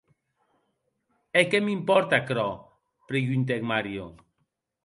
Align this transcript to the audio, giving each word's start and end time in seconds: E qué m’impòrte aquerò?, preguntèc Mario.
E 1.41 1.43
qué 1.49 1.59
m’impòrte 1.63 2.15
aquerò?, 2.17 2.49
preguntèc 3.11 3.61
Mario. 3.75 4.05